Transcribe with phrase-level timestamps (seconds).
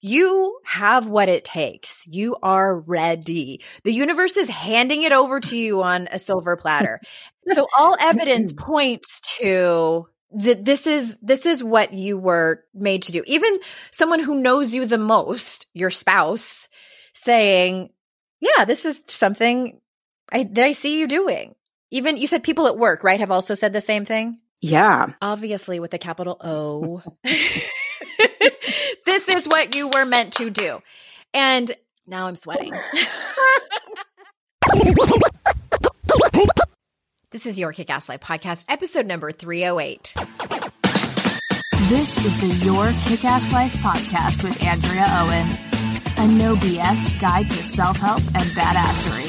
[0.00, 2.08] You have what it takes.
[2.10, 3.62] You are ready.
[3.84, 7.00] The universe is handing it over to you on a silver platter.
[7.48, 13.12] so all evidence points to that this is this is what you were made to
[13.12, 13.22] do.
[13.26, 13.58] Even
[13.90, 16.68] someone who knows you the most, your spouse,
[17.12, 17.90] saying,
[18.40, 19.80] "Yeah, this is something
[20.32, 21.54] I that I see you doing."
[21.90, 24.38] Even you said people at work, right, have also said the same thing?
[24.60, 25.12] Yeah.
[25.22, 27.02] Obviously with a capital O.
[27.24, 27.68] this
[29.28, 30.80] is what you were meant to do.
[31.32, 31.72] And
[32.06, 32.72] now I'm sweating.
[37.30, 40.14] this is your Kick Ass Life podcast, episode number 308.
[41.88, 45.46] This is the Your Kick Ass Life podcast with Andrea Owen,
[46.18, 49.26] a no BS guide to self help and badassery.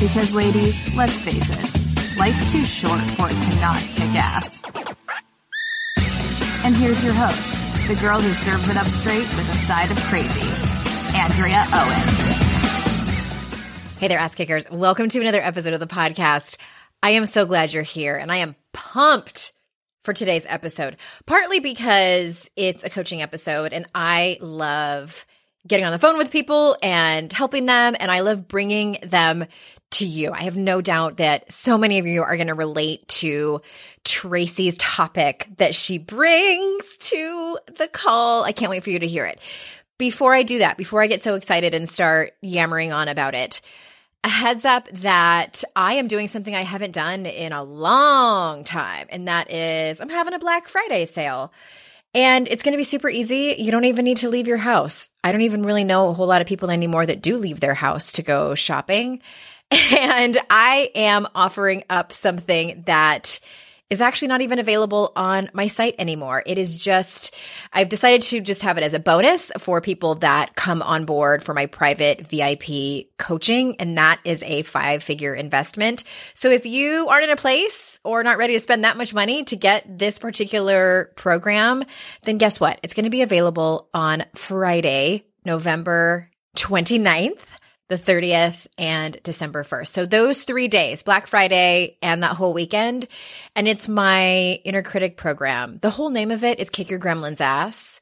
[0.00, 1.81] Because, ladies, let's face it,
[2.16, 4.62] life's too short for it to not kick ass.
[6.64, 9.98] And here's your host, the girl who serves it up straight with a side of
[10.04, 10.48] crazy,
[11.18, 11.98] Andrea Owen.
[13.98, 14.70] Hey there, ass kickers.
[14.70, 16.56] Welcome to another episode of the podcast.
[17.02, 19.52] I am so glad you're here and I am pumped
[20.02, 20.96] for today's episode,
[21.26, 25.24] partly because it's a coaching episode and I love
[25.66, 27.94] getting on the phone with people and helping them.
[27.98, 29.46] And I love bringing them
[29.92, 30.32] to you.
[30.32, 33.60] I have no doubt that so many of you are going to relate to
[34.04, 38.42] Tracie's topic that she brings to the call.
[38.42, 39.40] I can't wait for you to hear it.
[39.98, 43.60] Before I do that, before I get so excited and start yammering on about it,
[44.24, 49.08] a heads up that I am doing something I haven't done in a long time,
[49.10, 51.52] and that is I'm having a Black Friday sale.
[52.14, 53.56] And it's going to be super easy.
[53.58, 55.08] You don't even need to leave your house.
[55.24, 57.74] I don't even really know a whole lot of people anymore that do leave their
[57.74, 59.20] house to go shopping.
[59.72, 63.40] And I am offering up something that
[63.92, 66.42] is actually not even available on my site anymore.
[66.46, 67.34] It is just,
[67.74, 71.44] I've decided to just have it as a bonus for people that come on board
[71.44, 73.76] for my private VIP coaching.
[73.78, 76.04] And that is a five figure investment.
[76.32, 79.44] So if you aren't in a place or not ready to spend that much money
[79.44, 81.84] to get this particular program,
[82.22, 82.80] then guess what?
[82.82, 87.58] It's going to be available on Friday, November 29th
[87.92, 89.88] the 30th and December 1st.
[89.88, 93.06] So those three days, Black Friday and that whole weekend.
[93.54, 95.78] And it's my inner critic program.
[95.82, 98.00] The whole name of it is Kick Your Gremlin's Ass.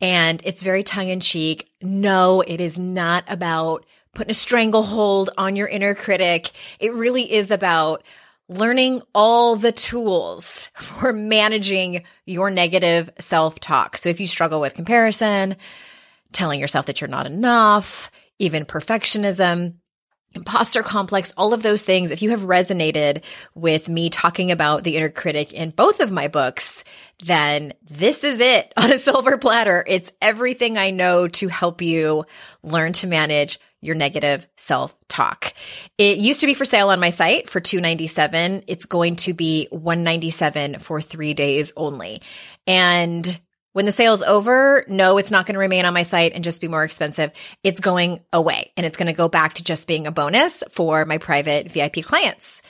[0.00, 1.70] And it's very tongue in cheek.
[1.80, 6.50] No, it is not about putting a stranglehold on your inner critic.
[6.80, 8.02] It really is about
[8.48, 13.96] learning all the tools for managing your negative self talk.
[13.96, 15.54] So if you struggle with comparison,
[16.32, 19.74] telling yourself that you're not enough, even perfectionism,
[20.32, 22.10] imposter complex, all of those things.
[22.10, 23.22] If you have resonated
[23.54, 26.84] with me talking about the inner critic in both of my books,
[27.24, 29.84] then this is it on a silver platter.
[29.86, 32.24] It's everything I know to help you
[32.62, 35.54] learn to manage your negative self talk.
[35.96, 38.64] It used to be for sale on my site for 297.
[38.66, 42.20] It's going to be 197 for 3 days only.
[42.66, 43.40] And
[43.72, 46.60] when the sale's over, no, it's not going to remain on my site and just
[46.60, 47.30] be more expensive.
[47.62, 51.04] It's going away and it's going to go back to just being a bonus for
[51.04, 52.62] my private VIP clients.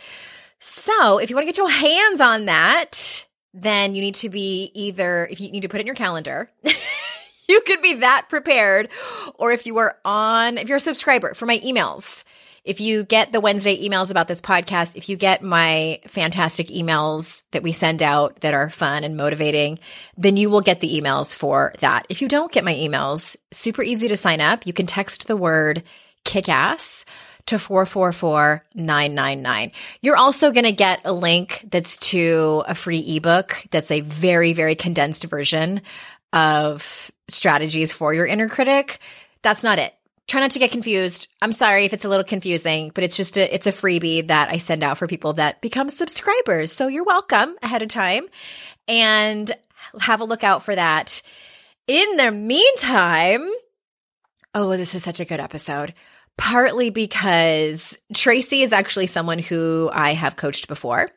[0.59, 4.71] So if you want to get your hands on that, then you need to be
[4.75, 6.51] either, if you need to put it in your calendar,
[7.49, 8.91] you could be that prepared.
[9.37, 12.25] Or if you are on, if you're a subscriber for my emails,
[12.65, 17.43] if you get the Wednesday emails about this podcast, if you get my fantastic emails
[17.53, 19.79] that we send out that are fun and motivating,
[20.17, 22.07] then you will get the emails for that.
[22.09, 24.67] If you don't get my emails, super easy to sign up.
[24.67, 25.83] You can text the word
[26.25, 27.05] kick ass
[27.47, 29.73] to 444999.
[30.03, 34.53] You're also going to get a link that's to a free ebook that's a very,
[34.53, 35.81] very condensed version
[36.33, 38.99] of strategies for your inner critic.
[39.43, 39.95] That's not it.
[40.31, 41.27] Try not to get confused.
[41.43, 44.49] I'm sorry if it's a little confusing, but it's just a it's a freebie that
[44.49, 46.71] I send out for people that become subscribers.
[46.71, 48.27] So you're welcome ahead of time
[48.87, 49.51] and
[50.01, 51.21] have a look out for that.
[51.89, 53.51] In the meantime,
[54.55, 55.95] oh, this is such a good episode.
[56.39, 61.11] Partly because Tracie is actually someone who I have coached before,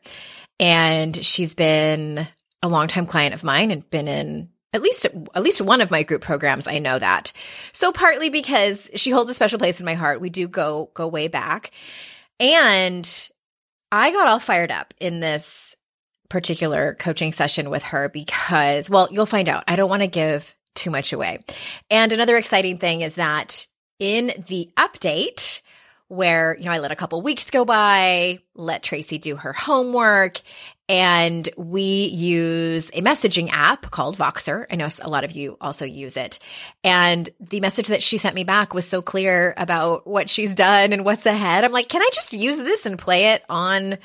[0.59, 2.27] and she's been
[2.63, 6.03] a longtime client of mine and been in at least at least one of my
[6.03, 7.31] group programs i know that.
[7.71, 10.21] So partly because she holds a special place in my heart.
[10.21, 11.71] We do go go way back.
[12.39, 13.29] And
[13.91, 15.75] i got all fired up in this
[16.29, 19.63] particular coaching session with her because well you'll find out.
[19.67, 21.39] I don't want to give too much away.
[21.89, 23.67] And another exciting thing is that
[23.99, 25.61] in the update
[26.13, 30.39] where you know I let a couple weeks go by, let Tracie do her homework,
[30.89, 34.65] and we use a messaging app called Voxer.
[34.69, 36.39] I know a lot of you also use it.
[36.83, 40.93] And the message that she sent me back was so clear about what she's done
[40.93, 41.63] and what's ahead.
[41.63, 43.97] I'm like, can I just use this and play it on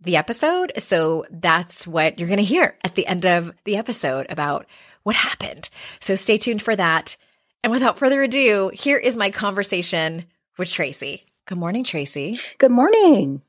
[0.00, 0.72] the episode?
[0.78, 4.66] So that's what you're going to hear at the end of the episode about
[5.02, 5.68] what happened.
[6.00, 7.16] So stay tuned for that.
[7.64, 10.26] And without further ado, here is my conversation
[10.56, 11.24] with Tracie.
[11.44, 12.38] Good morning, Tracie.
[12.58, 13.42] Good morning.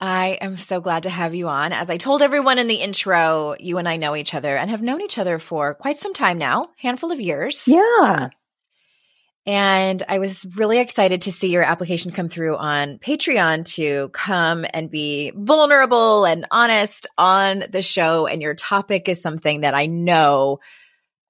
[0.00, 1.72] I am so glad to have you on.
[1.72, 4.82] As I told everyone in the intro, you and I know each other and have
[4.82, 7.68] known each other for quite some time now, handful of years.
[7.68, 8.30] Yeah.
[9.46, 14.66] And I was really excited to see your application come through on Patreon to come
[14.74, 18.26] and be vulnerable and honest on the show.
[18.26, 20.58] And your topic is something that I know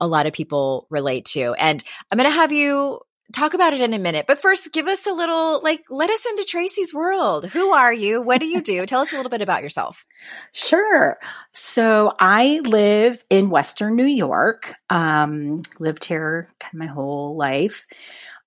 [0.00, 1.52] a lot of people relate to.
[1.52, 3.00] And I'm going to have you
[3.32, 4.26] talk about it in a minute.
[4.26, 7.46] But first, give us a little, like, let us into Tracie's world.
[7.46, 8.22] Who are you?
[8.22, 8.86] What do you do?
[8.86, 10.06] Tell us a little bit about yourself.
[10.52, 11.18] Sure.
[11.52, 14.74] So I live in Western New York.
[14.90, 17.86] Um, lived here kind of my whole life.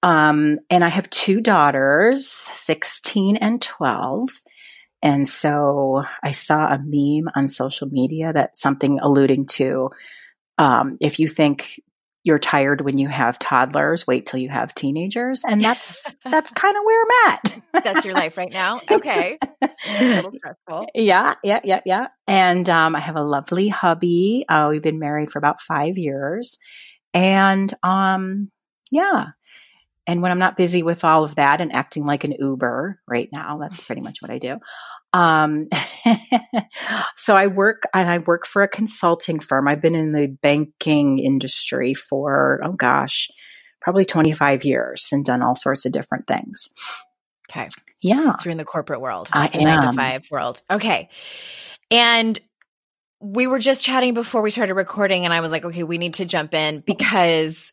[0.04, 4.30] Um, and I have two daughters, 16 and 12.
[5.04, 9.90] And so I saw a meme on social media that something alluding to
[10.58, 11.82] um, if you think
[12.24, 15.44] you're tired when you have toddlers wait till you have teenagers.
[15.48, 17.84] And that's that's kind of where i'm at.
[17.84, 18.80] That's your life right now?
[18.92, 19.38] Okay.
[19.42, 20.24] A
[20.94, 22.08] yeah yeah yeah yeah.
[22.28, 24.46] And um, i have a lovely hubby.
[24.48, 26.58] Uh, we've been married for about five years.
[27.14, 28.52] And um
[28.92, 29.28] yeah.
[30.08, 33.30] And when i'm not busy with all of that and acting like an uber right
[33.32, 34.58] now that's pretty much what i do
[35.14, 35.68] um,
[37.16, 39.68] so I work and I work for a consulting firm.
[39.68, 43.30] I've been in the banking industry for, oh gosh,
[43.82, 46.70] probably 25 years and done all sorts of different things.
[47.50, 47.68] Okay.
[48.02, 48.36] Yeah.
[48.38, 49.64] So you're in the corporate world, I the am.
[49.64, 50.62] nine to five world.
[50.70, 51.10] Okay.
[51.90, 52.40] And
[53.20, 56.16] we were just chatting before we started recording, and I was like, okay, we need
[56.16, 57.72] to jump in because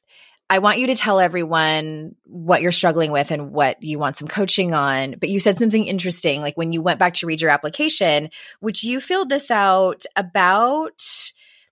[0.50, 4.28] I want you to tell everyone what you're struggling with and what you want some
[4.28, 5.16] coaching on.
[5.20, 6.40] But you said something interesting.
[6.40, 8.30] Like when you went back to read your application,
[8.60, 11.02] which you filled this out about,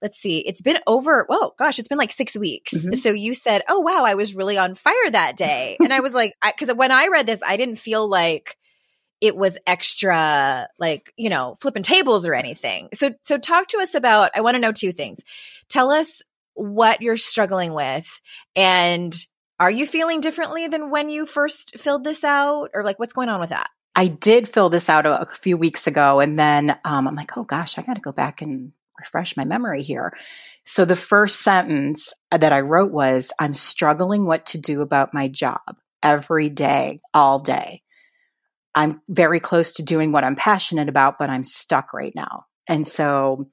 [0.02, 2.74] let's see, it's been over, well, gosh, it's been like six weeks.
[2.74, 2.94] Mm-hmm.
[2.94, 5.78] So you said, oh, wow, I was really on fire that day.
[5.82, 8.56] and I was like, because when I read this, I didn't feel like,
[9.22, 13.94] it was extra like you know flipping tables or anything so so talk to us
[13.94, 15.22] about i want to know two things
[15.70, 16.22] tell us
[16.56, 18.20] what you're struggling with
[18.56, 19.14] and
[19.58, 23.28] are you feeling differently than when you first filled this out or like what's going
[23.28, 23.70] on with that?
[23.94, 27.36] I did fill this out a, a few weeks ago and then um, i'm like
[27.36, 30.12] oh gosh i got to go back and refresh my memory here.
[30.64, 35.28] So the first sentence that i wrote was i'm struggling what to do about my
[35.28, 35.60] job
[36.02, 37.82] every day all day.
[38.74, 42.44] I'm very close to doing what i'm passionate about but i'm stuck right now.
[42.68, 43.48] And so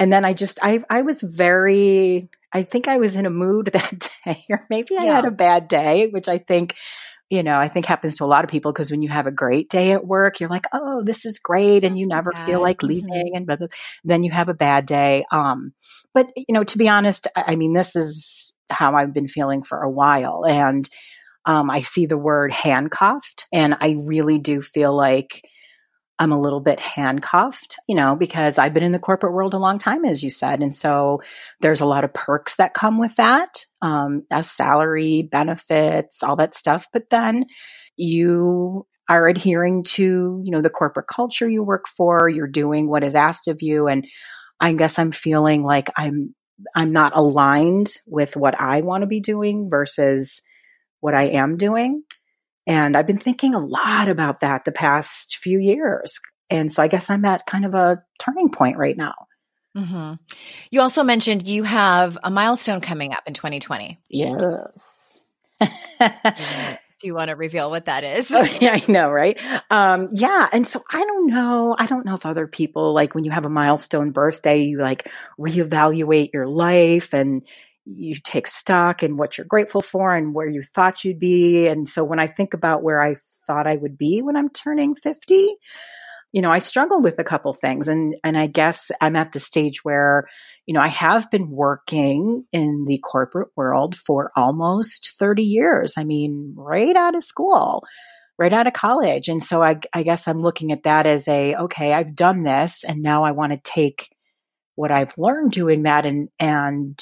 [0.00, 3.66] and then I just I I was very I think I was in a mood
[3.72, 5.14] that day or maybe I yeah.
[5.16, 6.74] had a bad day which I think
[7.28, 9.32] you know I think happens to a lot of people because when you have a
[9.32, 12.46] great day at work you're like oh this is great and That's you never bad.
[12.46, 12.88] feel like mm-hmm.
[12.88, 13.36] leaving mm-hmm.
[13.36, 13.68] and blah, blah.
[14.02, 15.72] then you have a bad day um
[16.12, 19.82] but you know to be honest I mean this is how I've been feeling for
[19.82, 20.88] a while and
[21.46, 25.42] um, I see the word handcuffed and I really do feel like
[26.20, 29.58] I'm a little bit handcuffed, you know, because I've been in the corporate world a
[29.58, 30.60] long time, as you said.
[30.60, 31.22] And so
[31.60, 36.54] there's a lot of perks that come with that, um, as salary, benefits, all that
[36.54, 36.88] stuff.
[36.92, 37.46] But then
[37.96, 43.02] you are adhering to, you know, the corporate culture you work for, you're doing what
[43.02, 43.88] is asked of you.
[43.88, 44.06] And
[44.60, 46.34] I guess I'm feeling like I'm,
[46.74, 50.42] I'm not aligned with what I want to be doing versus
[51.00, 52.02] what I am doing.
[52.66, 56.20] And I've been thinking a lot about that the past few years.
[56.50, 59.14] And so I guess I'm at kind of a turning point right now.
[59.76, 60.14] Mm-hmm.
[60.70, 63.98] You also mentioned you have a milestone coming up in 2020.
[64.10, 65.22] Yes.
[65.60, 68.30] Do you want to reveal what that is?
[68.30, 69.38] Oh, yeah, I know, right?
[69.70, 70.48] Um, yeah.
[70.52, 71.74] And so I don't know.
[71.78, 75.08] I don't know if other people, like when you have a milestone birthday, you like
[75.38, 77.46] reevaluate your life and
[77.96, 81.66] you take stock in what you're grateful for and where you thought you'd be.
[81.66, 83.16] And so when I think about where I
[83.46, 85.56] thought I would be when I'm turning 50,
[86.32, 89.40] you know, I struggle with a couple things and, and I guess I'm at the
[89.40, 90.28] stage where,
[90.66, 95.94] you know, I have been working in the corporate world for almost 30 years.
[95.96, 97.84] I mean, right out of school,
[98.38, 99.28] right out of college.
[99.28, 102.84] And so I, I guess I'm looking at that as a, okay, I've done this
[102.84, 104.14] and now I want to take
[104.76, 106.98] what I've learned doing that and, and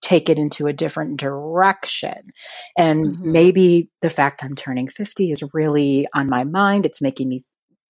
[0.00, 2.30] take it into a different direction.
[2.76, 3.32] And mm-hmm.
[3.32, 6.86] maybe the fact I'm turning 50 is really on my mind.
[6.86, 7.44] It's making me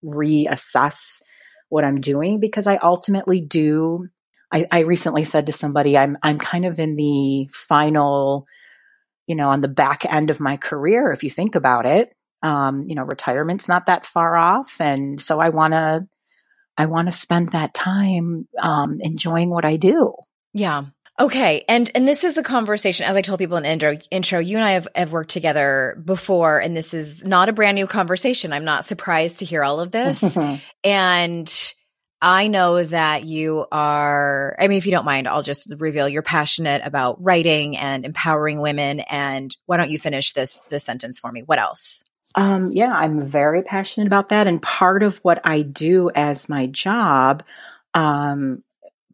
[0.05, 1.21] reassess
[1.69, 4.09] what I'm doing because I ultimately do.
[4.53, 8.47] I, I recently said to somebody, I'm I'm kind of in the final,
[9.27, 11.13] you know, on the back end of my career.
[11.13, 15.39] If you think about it, um, you know, retirement's not that far off, and so
[15.41, 16.07] I want to,
[16.79, 20.15] I want to spend that time um, enjoying what I do.
[20.55, 20.85] Yeah,
[21.21, 21.65] Okay.
[21.69, 24.57] And and this is a conversation, as I told people in the intro, intro, you
[24.57, 28.53] and I have, have worked together before, and this is not a brand new conversation.
[28.53, 30.39] I'm not surprised to hear all of this.
[30.85, 31.75] and
[32.21, 36.23] I know that you are, I mean, if you don't mind, I'll just reveal you're
[36.23, 39.01] passionate about writing and empowering women.
[39.01, 41.43] And why don't you finish this this sentence for me?
[41.43, 42.05] What else?
[42.35, 44.47] Um, yeah, I'm very passionate about that.
[44.47, 47.43] And part of what I do as my job,
[47.95, 48.63] um,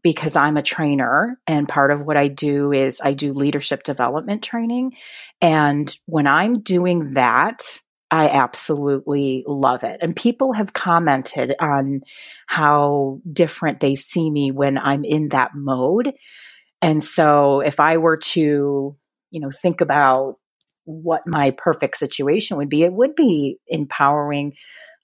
[0.04, 4.44] because I'm a trainer and part of what I do is I do leadership development
[4.44, 4.92] training.
[5.40, 7.62] And when I'm doing that,
[8.10, 9.98] I absolutely love it.
[10.02, 12.02] And people have commented on
[12.46, 16.12] how different they see me when I'm in that mode.
[16.82, 18.94] And so if I were to,
[19.30, 20.34] you know, think about
[20.84, 24.52] what my perfect situation would be, it would be empowering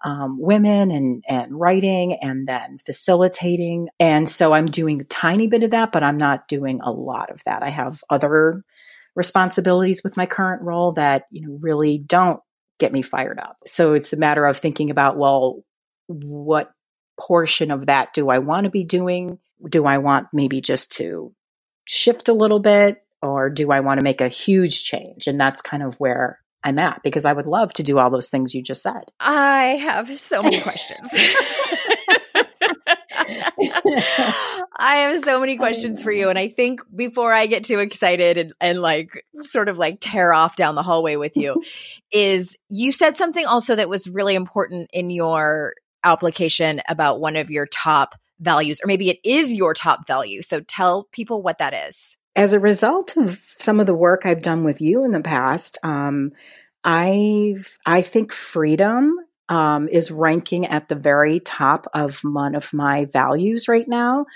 [0.03, 3.89] um, women and and writing and then facilitating.
[3.99, 7.31] And so I'm doing a tiny bit of that, but I'm not doing a lot
[7.31, 7.63] of that.
[7.63, 8.65] I have other
[9.15, 12.41] responsibilities with my current role that you know really don't
[12.79, 13.59] get me fired up.
[13.67, 15.63] So it's a matter of thinking about well,
[16.07, 16.73] what
[17.19, 19.39] portion of that do I want to be doing?
[19.69, 21.35] Do I want maybe just to
[21.85, 25.27] shift a little bit or do I want to make a huge change?
[25.27, 28.29] And that's kind of where I'm at because I would love to do all those
[28.29, 29.05] things you just said.
[29.19, 31.09] I have so many questions.
[34.83, 36.29] I have so many questions for you.
[36.29, 40.33] And I think before I get too excited and, and like sort of like tear
[40.33, 41.63] off down the hallway with you,
[42.13, 47.51] is you said something also that was really important in your application about one of
[47.51, 50.41] your top values, or maybe it is your top value.
[50.41, 54.43] So tell people what that is as a result of some of the work I've
[54.43, 56.33] done with you in the past, um,
[56.85, 59.17] I've I think freedom
[59.49, 64.27] um, is ranking at the very top of one of my values right now.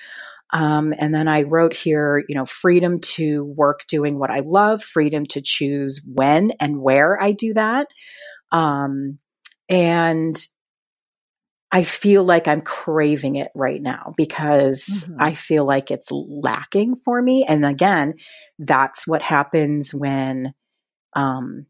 [0.52, 4.82] Um, and then I wrote here, you know, freedom to work doing what I love,
[4.82, 7.88] freedom to choose when and where I do that.
[8.52, 9.18] Um,
[9.68, 10.36] and
[11.75, 15.16] I feel like I'm craving it right now because mm-hmm.
[15.19, 17.45] I feel like it's lacking for me.
[17.49, 18.14] And again,
[18.61, 20.54] that's what happens when,
[21.14, 21.66] um,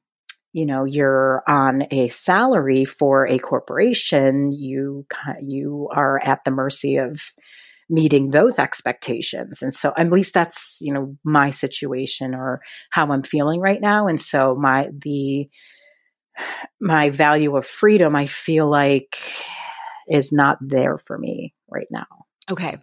[0.53, 4.53] you know, you're on a salary for a corporation.
[4.53, 5.07] You,
[5.41, 7.23] you are at the mercy of
[7.89, 9.63] meeting those expectations.
[9.63, 14.07] And so at least that's, you know, my situation or how I'm feeling right now.
[14.09, 15.49] And so my, the,
[16.79, 19.17] my value of freedom, I feel like
[20.09, 22.07] is not there for me right now.
[22.51, 22.79] Okay.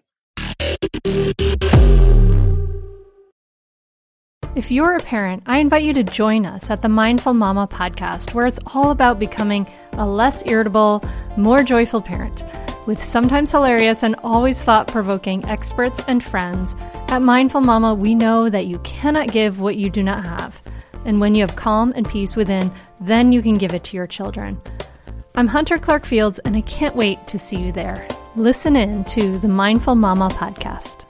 [4.54, 8.34] If you're a parent, I invite you to join us at the Mindful Mama podcast,
[8.34, 11.02] where it's all about becoming a less irritable,
[11.38, 12.44] more joyful parent.
[12.86, 16.76] With sometimes hilarious and always thought provoking experts and friends,
[17.08, 20.62] at Mindful Mama, we know that you cannot give what you do not have.
[21.06, 24.08] And when you have calm and peace within, then you can give it to your
[24.08, 24.60] children.
[25.34, 28.06] I'm Hunter Clark Fields, and I can't wait to see you there.
[28.36, 31.06] Listen in to the Mindful Mama podcast.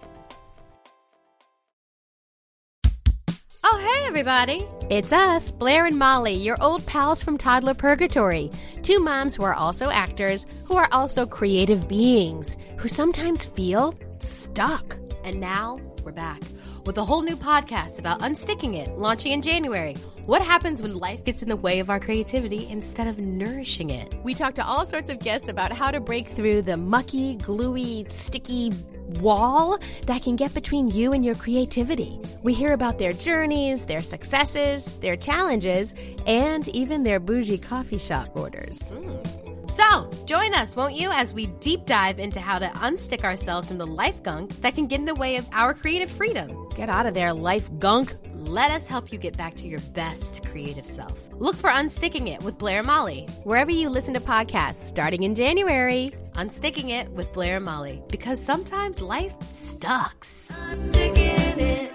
[3.64, 4.68] Oh, hey, everybody.
[4.92, 8.52] It's us, Blair and Molly, your old pals from Toddler Purgatory.
[8.84, 14.98] Two moms who are also actors, who are also creative beings, who sometimes feel stuck.
[15.24, 16.42] And now we're back
[16.86, 19.96] with a whole new podcast about unsticking it, launching in January.
[20.26, 24.14] What happens when life gets in the way of our creativity instead of nourishing it?
[24.24, 28.06] We talk to all sorts of guests about how to break through the mucky, gluey,
[28.10, 28.72] sticky
[29.20, 32.20] wall that can get between you and your creativity.
[32.44, 35.96] We hear about their journeys, their successes, their challenges,
[36.28, 38.92] and even their bougie coffee shop orders.
[38.92, 39.72] Mm.
[39.72, 43.78] So, join us, won't you, as we deep dive into how to unstick ourselves from
[43.78, 46.68] the life gunk that can get in the way of our creative freedom.
[46.76, 48.14] Get out of there, life gunk.
[48.46, 51.16] Let us help you get back to your best creative self.
[51.34, 55.36] Look for Unsticking It with Blair and Molly, wherever you listen to podcasts starting in
[55.36, 56.12] January.
[56.34, 60.48] Unsticking It with Blair and Molly, because sometimes life sucks.
[60.50, 61.92] Unsticking it.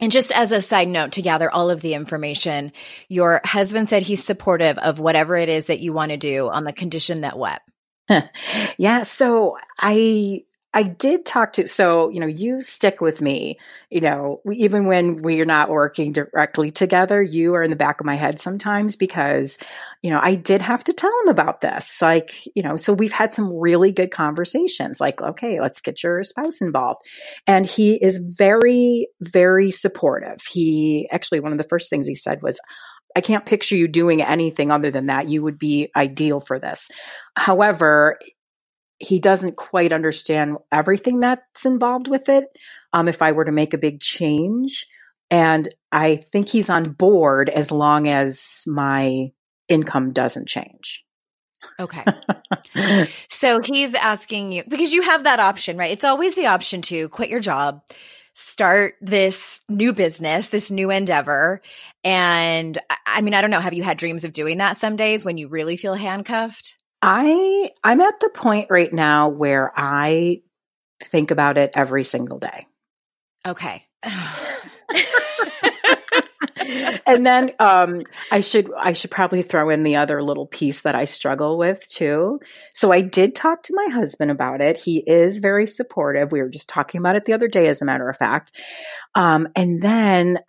[0.00, 2.70] And just as a side note to gather all of the information,
[3.08, 6.62] your husband said he's supportive of whatever it is that you want to do on
[6.62, 7.60] the condition that what?
[8.78, 9.02] yeah.
[9.02, 10.44] So I
[10.74, 15.22] I did talk to, so, you know, you stick with me, you know, even when
[15.22, 19.56] we're not working directly together, you are in the back of my head sometimes because,
[20.02, 22.02] you know, I did have to tell him about this.
[22.02, 26.24] Like, you know, so we've had some really good conversations like, okay, let's get your
[26.24, 27.02] spouse involved.
[27.46, 30.42] And he is very, very supportive.
[30.42, 32.58] He actually, one of the first things he said was,
[33.16, 35.28] I can't picture you doing anything other than that.
[35.28, 36.90] You would be ideal for this.
[37.36, 38.18] However,
[38.98, 42.44] he doesn't quite understand everything that's involved with it.
[42.92, 44.86] Um, if I were to make a big change,
[45.30, 49.32] and I think he's on board as long as my
[49.68, 51.04] income doesn't change.
[51.80, 52.04] Okay.
[53.28, 55.90] so he's asking you because you have that option, right?
[55.90, 57.82] It's always the option to quit your job,
[58.34, 61.62] start this new business, this new endeavor.
[62.02, 65.24] And I mean, I don't know, have you had dreams of doing that some days
[65.24, 66.76] when you really feel handcuffed?
[67.00, 70.42] I I'm at the point right now where I
[71.02, 72.66] think about it every single day.
[73.46, 73.84] Okay.
[77.06, 80.94] and then um, I should I should probably throw in the other little piece that
[80.94, 82.40] I struggle with too.
[82.72, 84.76] So I did talk to my husband about it.
[84.76, 86.32] He is very supportive.
[86.32, 88.52] We were just talking about it the other day, as a matter of fact.
[89.14, 90.38] Um, and then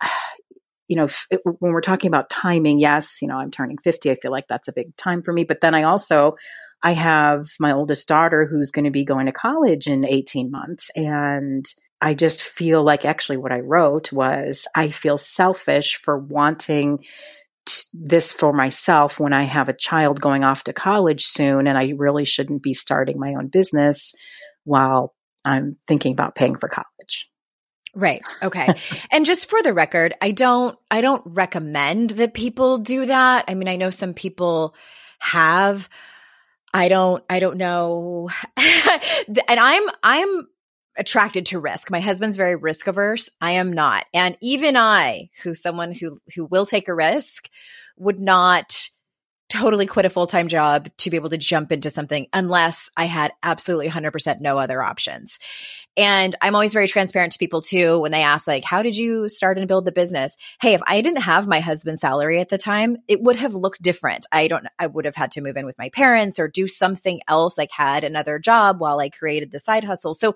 [0.88, 4.08] you know, it, when we're talking about timing, yes, you know, I'm turning 50.
[4.10, 5.42] I feel like that's a big time for me.
[5.42, 6.36] But then I also,
[6.80, 10.90] I have my oldest daughter who's going to be going to college in 18 months.
[10.94, 11.66] And
[12.00, 17.04] I just feel like actually what I wrote was I feel selfish for wanting
[17.66, 21.66] t- this for myself when I have a child going off to college soon.
[21.66, 24.14] And I really shouldn't be starting my own business
[24.64, 27.30] while I'm thinking about paying for college.
[27.94, 28.22] Right.
[28.42, 28.68] Okay.
[29.10, 33.46] and just for the record, I don't I don't recommend that people do that.
[33.48, 34.74] I mean, I know some people
[35.18, 35.88] have
[36.74, 38.28] I don't I don't know.
[38.56, 40.46] and I'm I'm
[40.98, 41.90] attracted to risk.
[41.90, 43.28] My husband's very risk averse.
[43.40, 44.06] I am not.
[44.14, 47.48] And even I, who someone who who will take a risk,
[47.96, 48.88] would not
[49.48, 53.04] totally quit a full time job to be able to jump into something unless I
[53.04, 55.38] had absolutely 100% no other options.
[55.96, 59.28] And I'm always very transparent to people too when they ask, like, how did you
[59.28, 60.36] start and build the business?
[60.60, 63.80] Hey, if I didn't have my husband's salary at the time, it would have looked
[63.80, 64.26] different.
[64.30, 67.20] I don't, I would have had to move in with my parents or do something
[67.28, 70.14] else, like had another job while I created the side hustle.
[70.14, 70.34] So,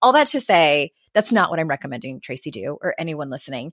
[0.00, 3.72] all that to say, that's not what I'm recommending Tracie do or anyone listening.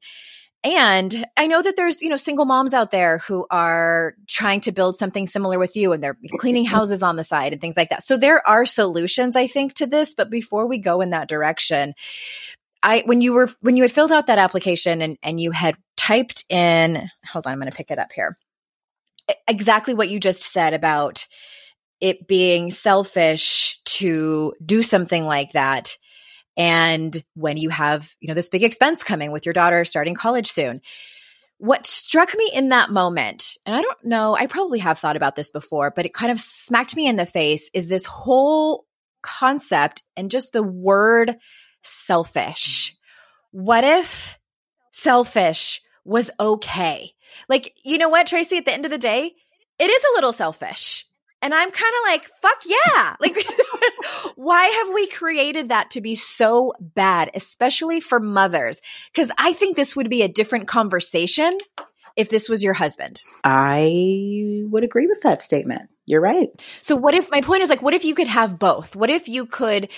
[0.64, 4.72] And I know that there's, you know, single moms out there who are trying to
[4.72, 6.76] build something similar with you and they're cleaning mm-hmm.
[6.76, 8.04] houses on the side and things like that.
[8.04, 10.14] So there are solutions, I think, to this.
[10.14, 11.96] But before we go in that direction,
[12.84, 15.78] I, when you were, when you had filled out that application and, and you had
[15.98, 18.38] typed in, hold on, I'm going to pick it up here.
[19.48, 21.26] Exactly what you just said about
[22.00, 25.98] it being selfish to do something like that
[26.58, 30.52] and when you have, you know, this big expense coming with your daughter starting college
[30.52, 30.82] soon.
[31.58, 35.36] What struck me in that moment, and I don't know, I probably have thought about
[35.36, 38.86] this before, but it kind of smacked me in the face is this whole
[39.22, 41.38] concept and just the word
[41.84, 42.96] selfish.
[43.52, 44.40] What if
[44.92, 47.12] selfish was okay?
[47.48, 49.34] Like, you know what, Tracie, at the end of the day,
[49.78, 51.06] it is a little selfish.
[51.42, 53.16] And I'm kind of like, fuck yeah.
[53.20, 53.36] Like,
[54.36, 58.82] why have we created that to be so bad, especially for mothers?
[59.14, 61.58] Because I think this would be a different conversation
[62.16, 63.24] if this was your husband.
[63.44, 65.90] I would agree with that statement.
[66.06, 66.50] You're right.
[66.82, 68.96] So what if my point is like what if you could have both?
[68.96, 69.90] What if you could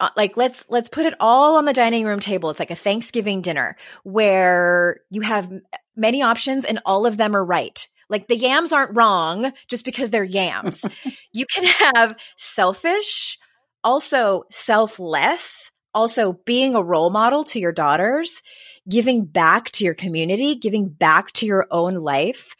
[0.00, 2.50] uh, like let's let's put it all on the dining room table.
[2.50, 5.52] It's like a Thanksgiving dinner where you have
[5.94, 7.86] many options and all of them are right.
[8.08, 10.84] Like the yams aren't wrong just because they're yams.
[11.32, 13.38] you can have selfish,
[13.84, 18.42] also selfless, also being a role model to your daughters,
[18.88, 22.56] giving back to your community, giving back to your own life,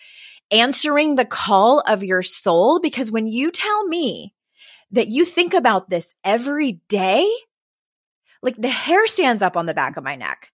[0.50, 2.80] answering the call of your soul.
[2.80, 4.34] Because when you tell me
[4.92, 7.30] that you think about this every day,
[8.42, 10.51] like the hair stands up on the back of my neck.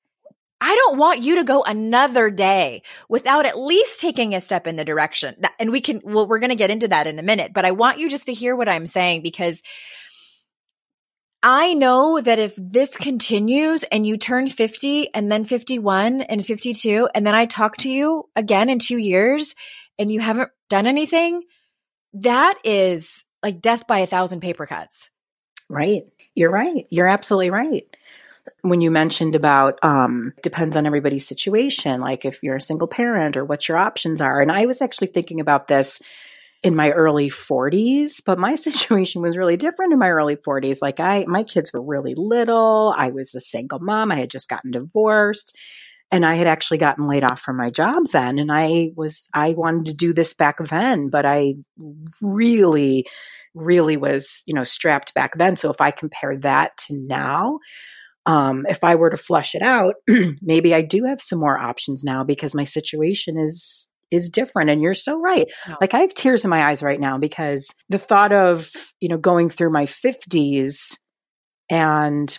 [0.60, 4.76] I don't want you to go another day without at least taking a step in
[4.76, 5.36] the direction.
[5.58, 7.70] And we can, well, we're going to get into that in a minute, but I
[7.70, 9.62] want you just to hear what I'm saying because
[11.42, 17.08] I know that if this continues and you turn 50 and then 51 and 52,
[17.14, 19.54] and then I talk to you again in two years
[19.96, 21.44] and you haven't done anything,
[22.14, 25.10] that is like death by a thousand paper cuts.
[25.68, 26.02] Right.
[26.34, 26.84] You're right.
[26.90, 27.84] You're absolutely right
[28.62, 33.36] when you mentioned about um, depends on everybody's situation, like if you're a single parent
[33.36, 34.40] or what your options are.
[34.40, 36.00] And I was actually thinking about this
[36.62, 40.78] in my early 40s, but my situation was really different in my early 40s.
[40.82, 42.92] Like I, my kids were really little.
[42.96, 44.10] I was a single mom.
[44.10, 45.56] I had just gotten divorced
[46.10, 48.38] and I had actually gotten laid off from my job then.
[48.38, 51.54] And I was, I wanted to do this back then, but I
[52.22, 53.06] really,
[53.54, 55.56] really was, you know, strapped back then.
[55.56, 57.58] So if I compare that to now,
[58.28, 59.94] um, if I were to flush it out,
[60.42, 64.68] maybe I do have some more options now because my situation is is different.
[64.68, 65.46] And you're so right.
[65.80, 69.16] Like I have tears in my eyes right now because the thought of you know
[69.16, 70.98] going through my fifties
[71.70, 72.38] and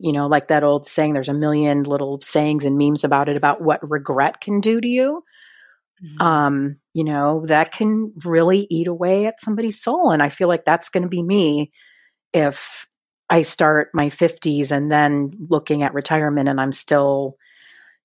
[0.00, 3.36] you know like that old saying, there's a million little sayings and memes about it
[3.36, 5.22] about what regret can do to you.
[6.04, 6.20] Mm-hmm.
[6.20, 10.64] Um, you know that can really eat away at somebody's soul, and I feel like
[10.64, 11.70] that's going to be me
[12.32, 12.88] if
[13.30, 17.36] I start my 50s and then looking at retirement and I'm still,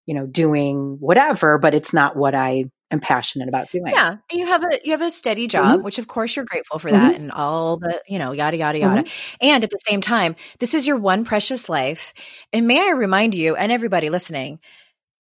[0.06, 3.88] you know, doing whatever, but it's not what I am passionate about doing.
[3.88, 4.18] Yeah.
[4.32, 5.84] You have a you have a steady job, mm-hmm.
[5.84, 7.24] which of course you're grateful for that mm-hmm.
[7.24, 9.02] and all the, you know, yada yada yada.
[9.02, 9.36] Mm-hmm.
[9.42, 12.14] And at the same time, this is your one precious life.
[12.54, 14.60] And may I remind you and everybody listening,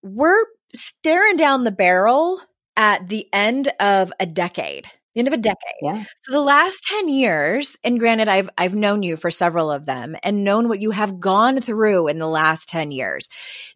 [0.03, 2.39] we're staring down the barrel
[2.77, 5.57] at the end of a decade the end of a decade.
[5.81, 6.03] Yeah.
[6.19, 10.17] So the last 10 years, and granted, I've, I've known you for several of them
[10.21, 13.29] and known what you have gone through in the last 10 years.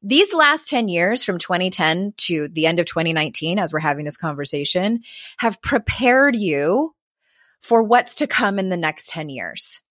[0.04, 4.18] These last 10 years from 2010 to the end of 2019, as we're having this
[4.18, 5.00] conversation,
[5.38, 6.94] have prepared you
[7.62, 9.82] for what's to come in the next 10 years.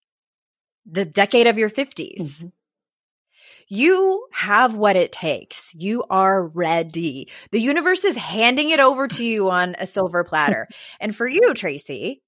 [0.85, 2.21] The decade of your 50s.
[2.21, 2.49] Mm-hmm.
[3.69, 5.75] You have what it takes.
[5.75, 7.29] You are ready.
[7.51, 10.69] The universe is handing it over to you on a silver platter.
[11.01, 12.23] and for you, Tracie,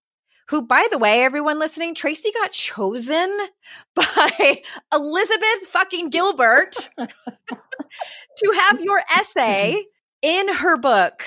[0.48, 3.36] who, by the way, everyone listening, Tracie got chosen
[3.94, 9.82] by Elizabeth fucking Gilbert to have your essay
[10.20, 11.24] in her book.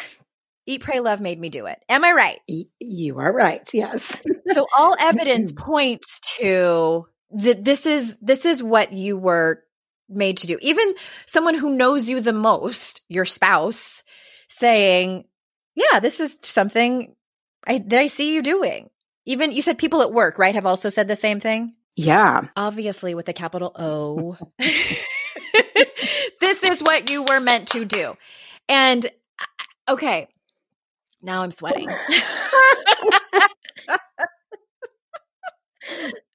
[0.66, 1.80] Eat, Pray, Love made me do it.
[1.90, 2.40] Am I right?
[2.80, 3.68] You are right.
[3.74, 4.22] Yes.
[4.48, 9.64] so all evidence points to that this is this is what you were
[10.10, 10.58] made to do.
[10.62, 10.94] Even
[11.26, 14.04] someone who knows you the most, your spouse,
[14.48, 15.26] saying,
[15.76, 17.16] "Yeah, this is something
[17.66, 18.90] I that I see you doing."
[19.26, 21.76] Even you said people at work, right, have also said the same thing.
[21.96, 24.38] Yeah, obviously with a capital O.
[26.42, 28.16] this is what you were meant to do,
[28.68, 29.10] and
[29.88, 30.28] okay,
[31.22, 31.90] now I'm sweating.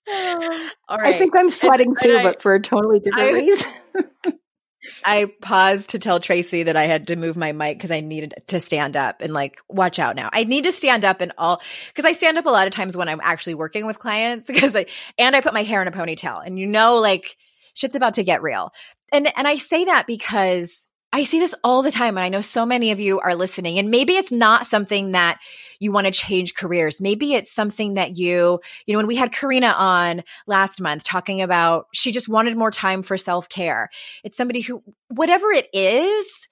[0.89, 1.15] All right.
[1.15, 3.73] I think I'm sweating too, I, but for a totally different I, reason.
[5.05, 8.35] I paused to tell Tracie that I had to move my mic because I needed
[8.47, 10.31] to stand up and like watch out now.
[10.33, 12.97] I need to stand up and all because I stand up a lot of times
[12.97, 14.87] when I'm actually working with clients because I
[15.19, 17.37] and I put my hair in a ponytail and you know like
[17.75, 18.73] shit's about to get real.
[19.13, 22.19] And and I say that because I see this all the time.
[22.19, 23.79] And I know so many of you are listening.
[23.79, 25.41] And maybe it's not something that
[25.81, 27.01] you want to change careers.
[27.01, 31.41] Maybe it's something that you, you know, when we had Karina on last month talking
[31.41, 33.89] about she just wanted more time for self care.
[34.23, 36.47] It's somebody who, whatever it is,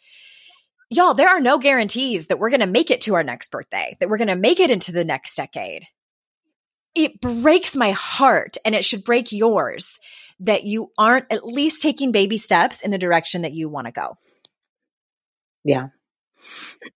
[0.89, 3.97] y'all, there are no guarantees that we're going to make it to our next birthday,
[4.01, 5.85] that we're going to make it into the next decade.
[6.95, 10.01] It breaks my heart and it should break yours
[10.41, 13.93] that you aren't at least taking baby steps in the direction that you want to
[13.93, 14.17] go.
[15.67, 15.89] Yeah.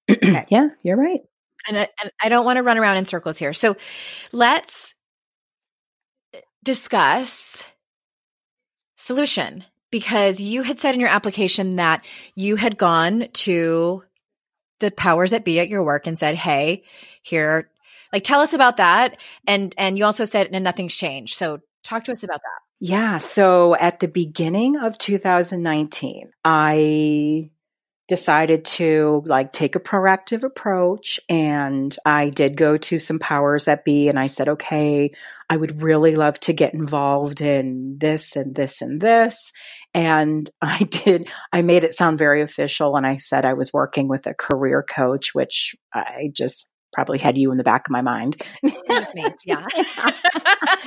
[0.09, 0.45] Okay.
[0.49, 1.21] yeah, you're right.
[1.69, 3.53] And I, and I don't want to run around in circles here.
[3.53, 3.77] So
[4.33, 4.95] let's
[6.33, 7.71] eh, discuss
[8.97, 12.05] solution because you had said in your application that
[12.35, 14.05] you had gone to
[14.79, 16.85] the powers that be at your work and said, "Hey,
[17.23, 17.71] here
[18.13, 21.35] like tell us about that." And and you also said and nothing's changed.
[21.35, 22.61] So talk to us about that.
[22.83, 27.51] Yeah, so at the beginning of 2019, I
[28.11, 33.85] decided to like take a proactive approach and I did go to some powers that
[33.85, 35.13] be and I said, okay,
[35.49, 39.53] I would really love to get involved in this and this and this.
[39.95, 44.09] And I did, I made it sound very official and I said I was working
[44.09, 48.03] with a career coach, which I just probably had you in the back of my
[48.03, 48.41] mind.
[48.89, 49.65] just means, yeah.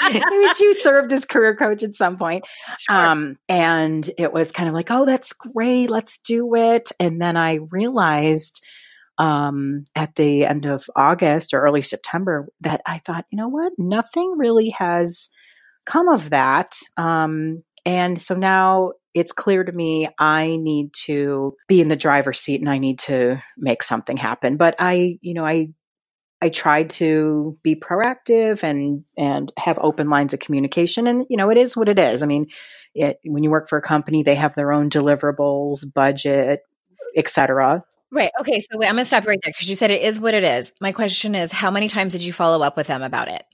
[0.07, 2.45] Which you served as career coach at some point.
[2.79, 2.97] Sure.
[2.97, 5.89] Um, and it was kind of like, oh, that's great.
[5.89, 6.91] Let's do it.
[6.99, 8.63] And then I realized
[9.17, 13.73] um, at the end of August or early September that I thought, you know what?
[13.77, 15.29] Nothing really has
[15.85, 16.75] come of that.
[16.97, 22.39] Um, and so now it's clear to me I need to be in the driver's
[22.39, 24.57] seat and I need to make something happen.
[24.57, 25.69] But I, you know, I
[26.43, 31.07] I tried to be proactive and and have open lines of communication.
[31.07, 32.21] And you know, it is what it is.
[32.21, 32.47] I mean,
[32.93, 36.63] it, when you work for a company, they have their own deliverables, budget,
[37.15, 37.85] etc.
[38.11, 38.31] Right.
[38.41, 38.59] Okay.
[38.59, 40.43] So wait, I'm going to stop right there because you said it is what it
[40.43, 40.73] is.
[40.81, 43.45] My question is, how many times did you follow up with them about it?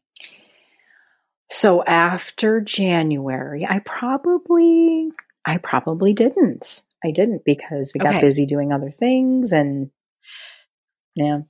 [1.51, 5.11] So after January, I probably
[5.45, 6.81] I probably didn't.
[7.05, 8.21] I didn't because we got Okay.
[8.21, 9.91] busy doing other things and
[11.13, 11.41] yeah.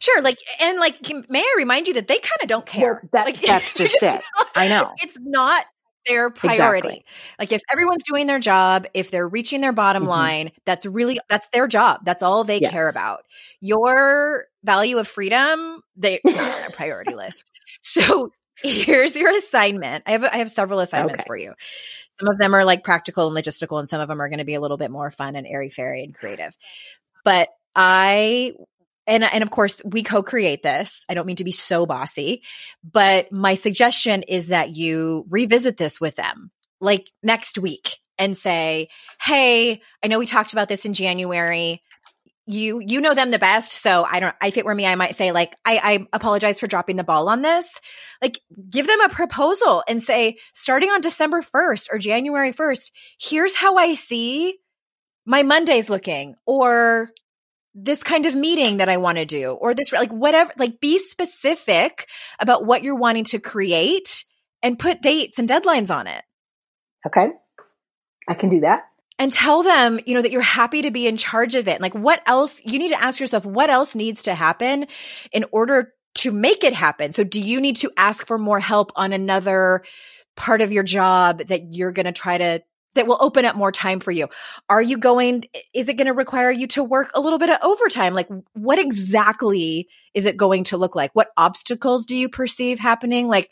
[0.00, 0.22] Sure.
[0.22, 3.00] Like, and like, can- may I remind you that they kind of don't care.
[3.02, 4.02] Well, that- like, that's just it.
[4.02, 4.22] not-
[4.54, 4.92] I know.
[5.02, 5.64] It's not
[6.06, 6.88] their priority.
[6.88, 7.04] Exactly.
[7.38, 10.08] Like, if everyone's doing their job, if they're reaching their bottom Mhm.
[10.08, 12.00] line, that's really, that's their job.
[12.04, 13.24] That's all they care about.
[13.60, 17.44] Your value of freedom, they, they're not on their priority list.
[17.82, 18.32] So
[18.62, 20.04] here's your assignment.
[20.06, 21.26] I have, I have several assignments Okay.
[21.26, 21.52] for you.
[22.18, 24.44] Some of them are like practical and logistical, and some of them are going to
[24.44, 26.56] be a little bit more fun and airy fairy and creative.
[27.24, 28.54] But I
[29.08, 31.04] and and of course we co-create this.
[31.08, 32.42] I don't mean to be so bossy,
[32.84, 38.88] but my suggestion is that you revisit this with them like next week and say,
[39.20, 41.82] "Hey, I know we talked about this in January.
[42.46, 45.14] You you know them the best, so I don't if it were me I might
[45.14, 47.80] say like I I apologize for dropping the ball on this.
[48.22, 48.40] Like
[48.70, 52.90] give them a proposal and say starting on December 1st or January 1st,
[53.20, 54.58] here's how I see
[55.26, 57.10] my Mondays looking or
[57.84, 60.98] this kind of meeting that I want to do or this like whatever like be
[60.98, 62.08] specific
[62.40, 64.24] about what you're wanting to create
[64.62, 66.24] and put dates and deadlines on it
[67.06, 67.28] Okay.
[68.28, 68.82] I can do that.
[69.18, 71.94] and tell them you know that you're happy to be in charge of it like
[71.94, 74.86] what else you need to ask yourself what else needs to happen
[75.32, 78.90] in order to make it happen so do you need to ask for more help
[78.96, 79.82] on another
[80.36, 82.62] part of your job that you're going to try to
[82.98, 84.28] that will open up more time for you.
[84.68, 87.58] Are you going is it going to require you to work a little bit of
[87.62, 88.12] overtime?
[88.12, 91.12] Like what exactly is it going to look like?
[91.14, 93.28] What obstacles do you perceive happening?
[93.28, 93.50] Like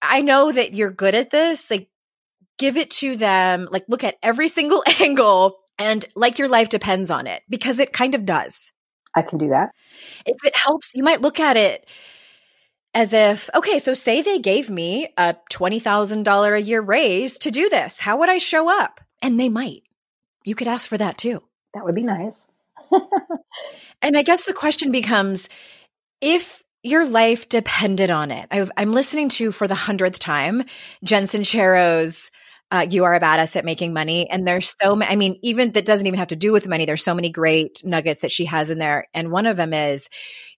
[0.00, 1.88] i know that you're good at this like
[2.58, 3.68] give it to them.
[3.70, 7.92] Like look at every single angle and like your life depends on it because it
[7.92, 8.72] kind of does.
[9.16, 9.70] I can do that.
[10.26, 11.88] if it helps you might look at it
[12.98, 17.68] as if okay so say they gave me a $20000 a year raise to do
[17.68, 19.82] this how would i show up and they might
[20.44, 21.42] you could ask for that too
[21.74, 22.50] That would be nice.
[24.02, 25.48] and I guess the question becomes
[26.20, 28.46] if your life depended on it.
[28.50, 30.64] i I'm listening to for the hundredth time
[31.04, 32.30] Jen Sincero's
[32.70, 35.10] uh, "You Are a Badass at Making Money," and there's so many.
[35.12, 36.84] I mean, even that doesn't even have to do with money.
[36.84, 40.08] There's so many great nuggets that she has in there, and one of them is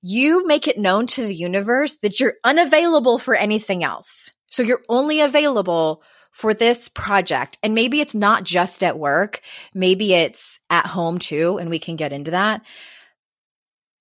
[0.03, 4.33] you make it known to the universe that you're unavailable for anything else.
[4.51, 7.59] So you're only available for this project.
[7.63, 9.41] And maybe it's not just at work,
[9.75, 12.63] maybe it's at home too, and we can get into that.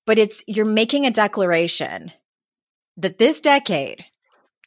[0.05, 2.11] But it's you're making a declaration
[2.97, 4.05] that this decade,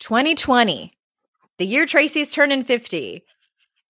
[0.01, 0.93] 2020,
[1.63, 3.25] the year Tracie's turning 50,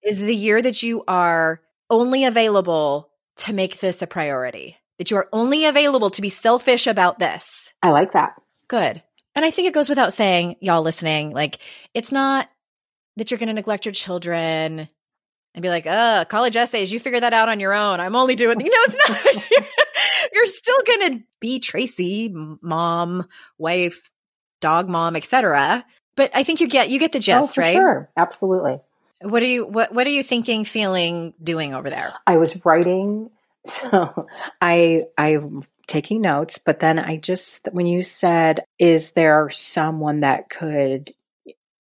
[0.04, 4.76] is the year that you are only available to make this a priority.
[4.98, 7.72] That you are only available to be selfish about this.
[7.82, 8.35] I like that.
[8.68, 9.00] Good.
[9.35, 11.61] And I think it goes without saying, y'all listening, like
[11.94, 12.46] it's not
[13.16, 14.87] that you're going to neglect your children
[15.54, 18.00] and be like, uh, college essays, you figure that out on your own.
[18.00, 19.64] I'm only doing, you know, it's not,
[20.35, 24.11] you're still going to be Tracie, mom, wife,
[24.61, 25.87] dog mom, etc.
[26.16, 27.75] But I think you get, you get the oh, gist, for right?
[27.75, 28.11] sure.
[28.16, 28.81] Absolutely.
[29.22, 32.12] What are you, what, what are you thinking, feeling, doing over there?
[32.27, 33.31] I was writing,
[33.66, 34.27] so
[34.61, 40.51] I I'm taking notes, but then I just when you said, "Is there someone that
[40.51, 41.12] could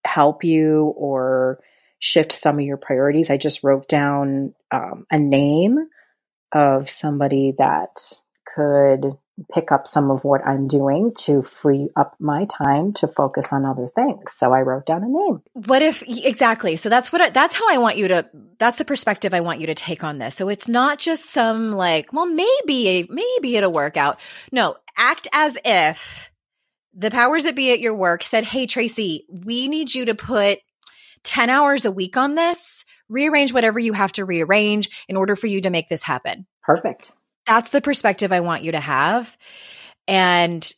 [0.04, 1.60] help you or
[1.98, 5.88] shift some of your priorities?" I just wrote down um, a name
[6.52, 8.22] of somebody that
[8.54, 9.16] could
[9.52, 13.64] pick up some of what I'm doing to free up my time to focus on
[13.64, 14.32] other things.
[14.34, 15.42] So I wrote down a name.
[15.54, 16.76] What if exactly?
[16.76, 19.60] So that's what I, that's how I want you to that's the perspective I want
[19.60, 20.36] you to take on this.
[20.36, 24.20] So it's not just some like, well maybe maybe it'll work out.
[24.52, 26.30] No, act as if
[26.94, 30.58] the powers that be at your work said, "Hey Tracie, we need you to put
[31.24, 32.84] 10 hours a week on this.
[33.08, 37.12] Rearrange whatever you have to rearrange in order for you to make this happen." Perfect.
[37.46, 39.36] That's the perspective I want you to have.
[40.08, 40.70] And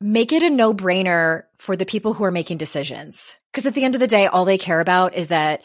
[0.00, 3.36] make it a no brainer for the people who are making decisions.
[3.52, 5.62] Because at the end of the day, all they care about is that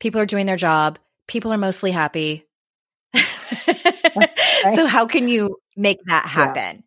[0.00, 2.46] people are doing their job, people are mostly happy.
[4.74, 6.84] So, how can you make that happen?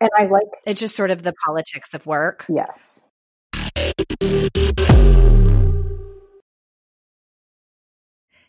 [0.00, 0.08] Yeah.
[0.08, 2.46] And I like it's just sort of the politics of work.
[2.48, 3.06] Yes.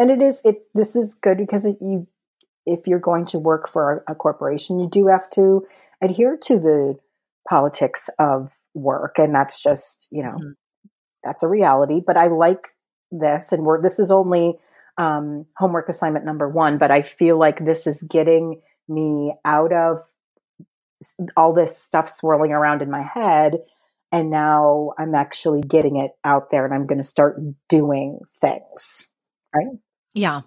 [0.00, 0.62] And it is it.
[0.74, 2.06] This is good because it, you,
[2.64, 5.66] if you're going to work for a, a corporation, you do have to
[6.00, 6.98] adhere to the
[7.46, 10.50] politics of work, and that's just you know mm-hmm.
[11.22, 12.00] that's a reality.
[12.04, 12.68] But I like
[13.12, 14.54] this, and we're this is only
[14.96, 19.98] um, homework assignment number one, but I feel like this is getting me out of
[21.36, 23.58] all this stuff swirling around in my head
[24.12, 29.08] and now I'm actually getting it out there and I'm going to start doing things.
[29.54, 29.66] Right.
[30.14, 30.42] Yeah.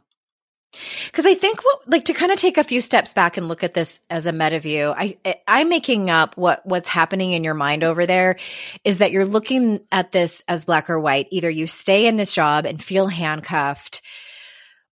[1.06, 3.64] Because I think what, like to kind of take a few steps back and look
[3.64, 7.54] at this as a meta view, I, I'm making up what, what's happening in your
[7.54, 8.38] mind over there
[8.84, 11.28] is that you're looking at this as black or white.
[11.30, 14.02] Either you stay in this job and feel handcuffed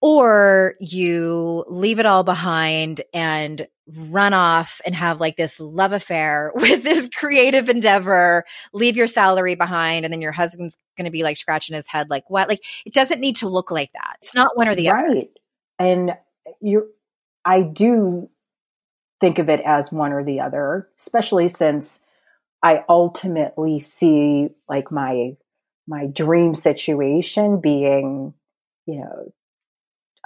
[0.00, 6.52] or you leave it all behind and run off and have like this love affair
[6.54, 11.22] with this creative endeavor, leave your salary behind, and then your husband's going to be
[11.22, 12.48] like scratching his head, like, what?
[12.48, 14.16] Like, it doesn't need to look like that.
[14.22, 15.04] It's not one or the right.
[15.04, 15.14] other.
[15.14, 15.30] Right.
[15.78, 16.14] And eh,
[16.61, 16.90] you,
[17.44, 18.28] I do
[19.20, 22.02] think of it as one or the other, especially since
[22.62, 25.37] I ultimately see like my,
[25.87, 28.34] my dream situation being,
[28.87, 29.32] you know,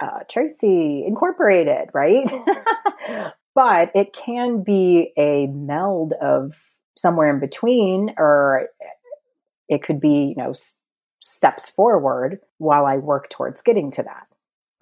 [0.01, 2.29] uh, Tracie Incorporated, right?
[3.55, 6.53] but it can be a meld of
[6.95, 8.67] somewhere in between, or
[9.69, 10.77] it could be, you know, s-
[11.21, 14.27] steps forward while I work towards getting to that,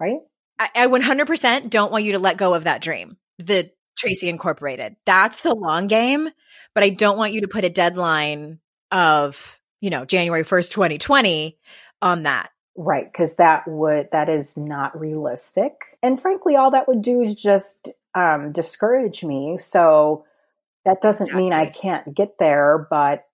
[0.00, 0.20] right?
[0.58, 4.96] I, I 100% don't want you to let go of that dream, the Tracie Incorporated.
[5.06, 6.28] That's the long game,
[6.74, 8.60] but I don't want you to put a deadline
[8.90, 11.58] of, you know, January 1st, 2020
[12.00, 17.02] on that Right, because that would that is not realistic, and frankly, all that would
[17.02, 19.58] do is just um, discourage me.
[19.58, 20.24] So
[20.86, 21.42] that doesn't exactly.
[21.42, 23.26] mean I can't get there, but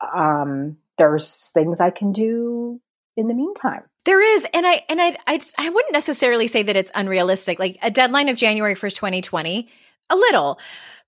[0.00, 2.80] um, there's things I can do
[3.16, 3.82] in the meantime.
[4.04, 7.58] There is, and I and I I I wouldn't necessarily say that it's unrealistic.
[7.58, 9.68] Like a deadline of January first, twenty twenty,
[10.10, 10.58] a little,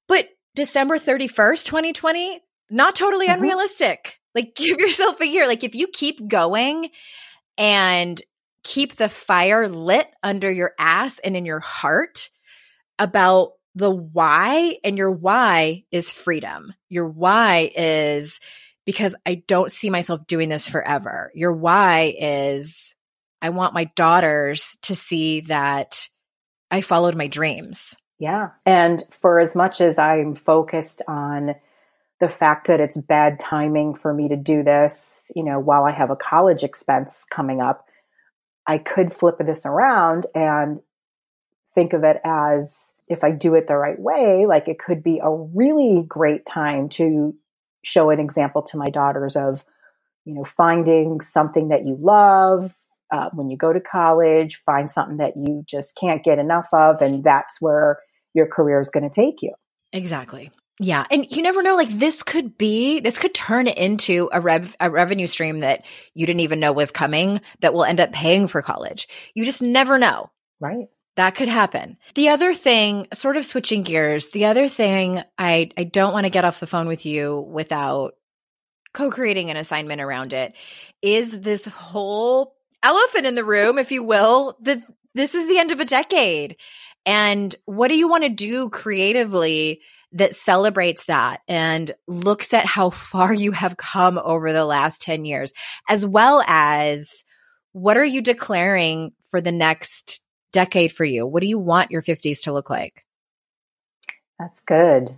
[0.06, 2.40] but December thirty first, twenty twenty,
[2.70, 3.42] not totally mm-hmm.
[3.42, 4.20] unrealistic.
[4.34, 5.46] Like give yourself a year.
[5.46, 6.90] Like if you keep going
[7.58, 8.20] and
[8.62, 12.30] keep the fire lit under your ass and in your heart
[12.98, 14.78] about the why.
[14.82, 16.72] And your why is freedom.
[16.88, 18.40] Your why is
[18.86, 21.30] because I don't see myself doing this forever.
[21.34, 22.94] Your why is
[23.42, 26.08] I want my daughters to see that
[26.70, 27.94] I followed my dreams.
[28.18, 28.50] Yeah.
[28.66, 31.54] And for as much as I'm focused on
[32.20, 35.92] the fact that it's bad timing for me to do this, you know, while I
[35.92, 37.86] have a college expense coming up,
[38.66, 40.80] I could flip this around and
[41.74, 45.20] think of it as if I do it the right way, like it could be
[45.22, 47.34] a really great time to
[47.84, 49.64] show an example to my daughters of,
[50.24, 52.74] you know, finding something that you love
[53.12, 57.00] uh, when you go to college, find something that you just can't get enough of,
[57.00, 57.98] and that's where
[58.34, 59.52] your career is going to take you.
[59.92, 60.50] Exactly.
[60.80, 61.04] Yeah.
[61.10, 64.90] And you never know, like this could be, this could turn into a rev, a
[64.90, 68.62] revenue stream that you didn't even know was coming that will end up paying for
[68.62, 69.08] college.
[69.34, 70.30] You just never know.
[70.60, 70.86] Right.
[71.16, 71.96] That could happen.
[72.14, 76.30] The other thing, sort of switching gears, the other thing I, I don't want to
[76.30, 78.14] get off the phone with you without
[78.94, 80.56] co-creating an assignment around it
[81.02, 82.54] is this whole
[82.84, 84.80] elephant in the room, if you will, that
[85.14, 86.56] this is the end of a decade.
[87.04, 89.80] And what do you want to do creatively
[90.12, 95.24] that celebrates that and looks at how far you have come over the last 10
[95.24, 95.52] years,
[95.88, 97.24] as well as
[97.72, 101.26] what are you declaring for the next decade for you?
[101.26, 103.04] What do you want your 50s to look like?
[104.38, 105.16] That's good.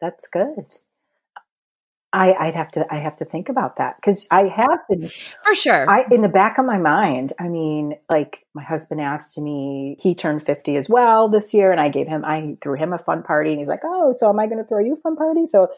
[0.00, 0.66] That's good.
[2.12, 5.08] I, I'd have to I have to think about that because I have been
[5.44, 5.88] for sure.
[5.88, 7.32] I in the back of my mind.
[7.38, 9.96] I mean, like my husband asked me.
[10.00, 12.98] He turned fifty as well this year, and I gave him I threw him a
[12.98, 15.14] fun party, and he's like, "Oh, so am I going to throw you a fun
[15.14, 15.68] party?" So I'm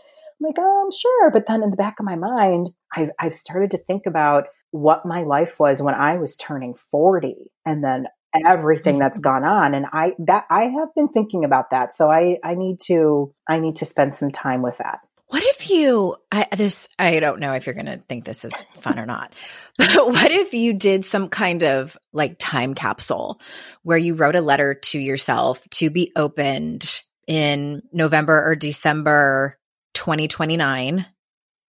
[0.41, 3.73] like, "Oh, I'm sure." But then in the back of my mind, I've I've started
[3.73, 8.07] to think about what my life was when I was turning forty, and then
[8.47, 9.43] everything that's mm-hmm.
[9.43, 12.81] gone on and i that i have been thinking about that so i i need
[12.81, 15.01] to i need to spend some time with that
[15.33, 18.67] what if you, I, this, I don't know if you're going to think this is
[18.81, 19.33] fun or not,
[19.79, 23.41] but what if you did some kind of like time capsule
[23.83, 29.59] where you wrote a letter to yourself to be opened in November or December
[29.95, 31.07] 2029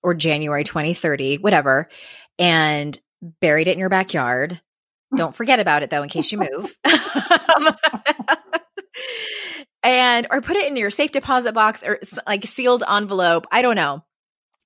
[0.03, 1.87] or January 2030, whatever,
[2.37, 2.99] and
[3.39, 4.59] buried it in your backyard.
[5.15, 6.77] Don't forget about it though, in case you move.
[7.55, 7.75] Um,
[9.83, 13.45] and or put it in your safe deposit box or like sealed envelope.
[13.51, 14.03] I don't know.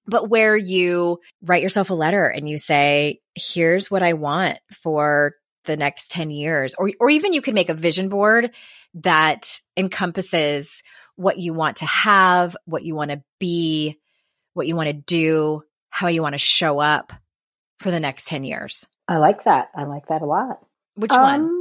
[0.05, 5.34] But where you write yourself a letter and you say, here's what I want for
[5.65, 6.76] the next 10 years.
[6.76, 8.51] Or, or even you could make a vision board
[8.95, 10.82] that encompasses
[11.18, 13.99] what you want to have, what you want to be,
[14.53, 17.11] what you want to do, how you want to show up
[17.80, 18.88] for the next 10 years.
[19.07, 19.70] I like that.
[19.76, 20.59] I like that a lot.
[20.95, 21.57] Which um, one?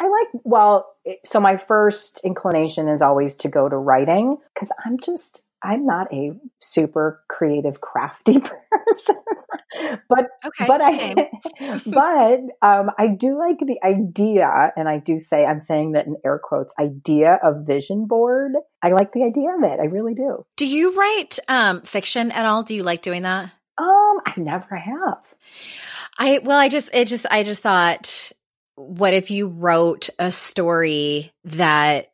[0.00, 4.98] I like, well, so my first inclination is always to go to writing because I'm
[4.98, 9.16] just, I'm not a super creative, crafty person.
[10.08, 11.30] but, okay, but I,
[11.86, 16.16] but, um, I do like the idea, and I do say, I'm saying that in
[16.24, 18.52] air quotes, idea of vision board.
[18.82, 19.80] I like the idea of it.
[19.80, 20.46] I really do.
[20.56, 22.62] Do you write, um, fiction at all?
[22.62, 23.52] Do you like doing that?
[23.76, 25.18] Um, I never have.
[26.18, 28.32] I, well, I just, it just, I just thought,
[28.76, 32.12] what if you wrote a story that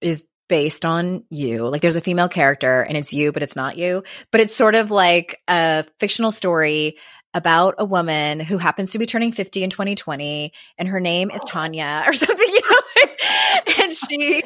[0.00, 1.68] is based on you?
[1.68, 4.02] Like there's a female character and it's you, but it's not you.
[4.30, 6.98] But it's sort of like a fictional story
[7.34, 11.42] about a woman who happens to be turning 50 in 2020 and her name is
[11.42, 11.46] oh.
[11.46, 13.82] Tanya or something, you know?
[13.82, 14.42] and she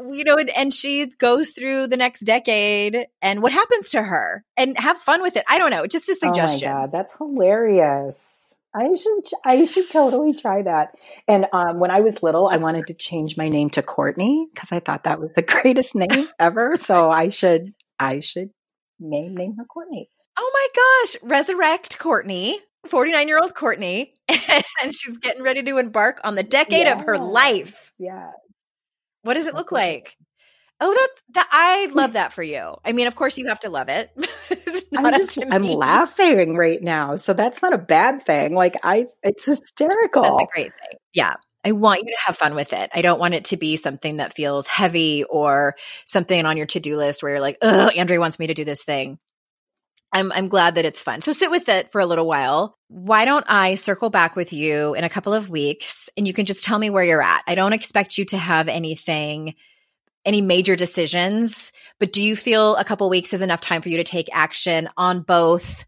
[0.00, 4.76] you know, and she goes through the next decade and what happens to her and
[4.78, 5.44] have fun with it.
[5.48, 6.68] I don't know, just a suggestion.
[6.68, 8.43] Oh my God, that's hilarious.
[8.74, 10.96] I should I should totally try that.
[11.28, 14.72] And um, when I was little, I wanted to change my name to Courtney because
[14.72, 16.76] I thought that was the greatest name ever.
[16.76, 18.50] So I should I should
[18.98, 20.08] name name her Courtney.
[20.36, 21.16] Oh my gosh!
[21.22, 22.58] Resurrect Courtney,
[22.88, 26.94] forty nine year old Courtney, and she's getting ready to embark on the decade yeah.
[26.94, 27.92] of her life.
[27.98, 28.30] Yeah.
[29.22, 30.16] What does it look like?
[30.80, 32.74] Oh, that that I love that for you.
[32.84, 34.10] I mean, of course, you have to love it.
[34.98, 37.16] I'm just I'm laughing right now.
[37.16, 38.54] So that's not a bad thing.
[38.54, 40.22] Like I it's hysterical.
[40.22, 40.98] That's a great thing.
[41.12, 41.34] Yeah.
[41.66, 42.90] I want you to have fun with it.
[42.92, 46.94] I don't want it to be something that feels heavy or something on your to-do
[46.94, 49.18] list where you're like, "Oh, Andrea wants me to do this thing."
[50.14, 51.20] I'm I'm glad that it's fun.
[51.20, 52.78] So sit with it for a little while.
[52.88, 56.46] Why don't I circle back with you in a couple of weeks and you can
[56.46, 57.42] just tell me where you're at.
[57.48, 59.54] I don't expect you to have anything
[60.24, 63.98] any major decisions, but do you feel a couple weeks is enough time for you
[63.98, 65.84] to take action on both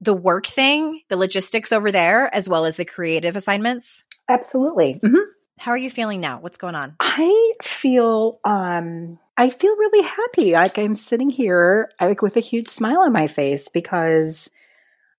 [0.00, 4.04] the work thing, the logistics over there, as well as the creative assignments?
[4.28, 4.94] Absolutely.
[4.94, 5.16] Mm-hmm.
[5.58, 6.40] How are you feeling now?
[6.40, 6.96] What's going on?
[7.00, 10.52] I feel um I feel really happy.
[10.52, 14.50] Like I'm sitting here like with a huge smile on my face because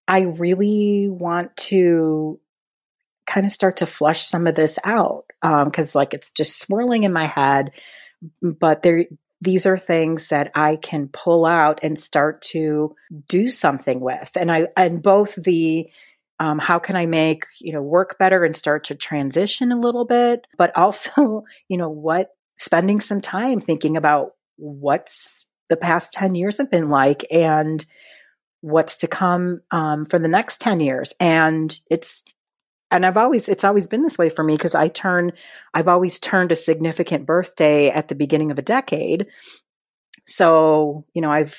[0.08, 2.40] I really want to
[3.28, 7.04] kind of start to flush some of this out because um, like it's just swirling
[7.04, 7.72] in my head.
[8.42, 9.06] But there,
[9.42, 12.96] these are things that I can pull out and start to
[13.28, 14.32] do something with.
[14.36, 15.90] And I and both the
[16.40, 20.06] um, how can I make you know work better and start to transition a little
[20.06, 26.36] bit, but also you know what spending some time thinking about what's the past 10
[26.36, 27.84] years have been like and
[28.62, 31.14] what's to come um, for the next 10 years.
[31.20, 32.24] And it's,
[32.92, 35.32] and I've always, it's always been this way for me because I turn,
[35.74, 39.28] I've always turned a significant birthday at the beginning of a decade.
[40.28, 41.58] So, you know, I've,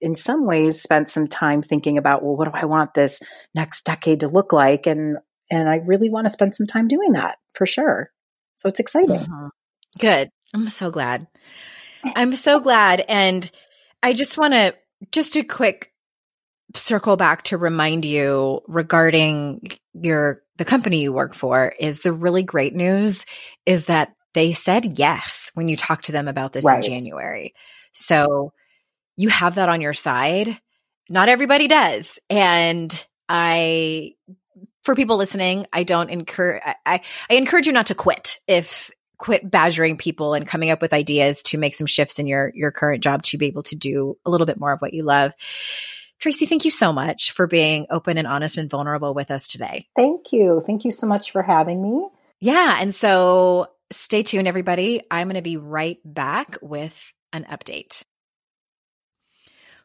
[0.00, 3.20] in some ways spent some time thinking about, well, what do I want this
[3.54, 4.86] next decade to look like?
[4.86, 5.16] And,
[5.50, 8.10] and I really want to spend some time doing that for sure.
[8.56, 9.20] So it's exciting.
[9.20, 9.46] Mm-hmm.
[9.98, 10.30] Good.
[10.52, 11.26] I'm so glad.
[12.04, 13.04] I'm so glad.
[13.08, 13.50] And
[14.02, 14.74] I just want to,
[15.12, 15.92] just a quick
[16.74, 22.42] circle back to remind you regarding your, the company you work for is the really
[22.42, 23.26] great news
[23.66, 26.84] is that they said yes when you talked to them about this right.
[26.84, 27.54] in January.
[27.92, 28.52] So
[29.16, 30.58] you have that on your side.
[31.08, 32.18] Not everybody does.
[32.28, 34.14] And I,
[34.82, 37.00] for people listening, I don't encourage, I,
[37.30, 41.40] I encourage you not to quit if quit badgering people and coming up with ideas
[41.42, 44.30] to make some shifts in your your current job to be able to do a
[44.30, 45.32] little bit more of what you love.
[46.20, 49.88] Tracie, thank you so much for being open and honest and vulnerable with us today.
[49.94, 50.62] Thank you.
[50.64, 52.08] Thank you so much for having me.
[52.40, 55.02] Yeah, and so stay tuned everybody.
[55.10, 58.02] I'm going to be right back with an update.